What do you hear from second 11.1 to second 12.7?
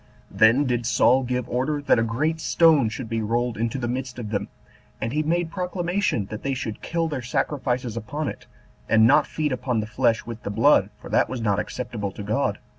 that was not acceptable to God.